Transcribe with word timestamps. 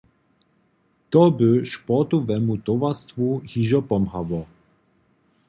To 1.11 1.21
by 1.37 1.49
sportowemu 1.73 2.55
towarstwu 2.57 3.27
hižo 3.51 3.81
pomhało. 3.91 4.41